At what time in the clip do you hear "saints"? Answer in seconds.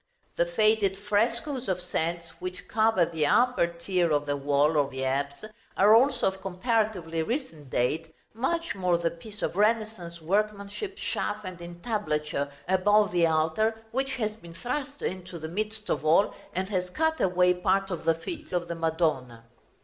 1.79-2.29